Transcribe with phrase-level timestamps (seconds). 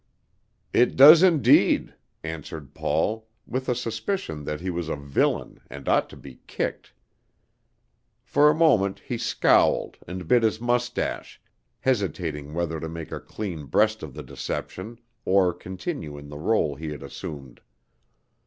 [0.73, 1.93] "It does indeed!"
[2.23, 6.91] answered Paul, with a suspicion that he was a villain and ought to be kicked.
[8.23, 11.39] For a moment he scowled and bit his mustache,
[11.81, 16.73] hesitating whether to make a clean breast of the deception or continue in the role
[16.73, 17.61] he had assumed.